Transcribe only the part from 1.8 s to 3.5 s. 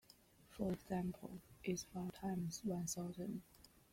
five times one thousand.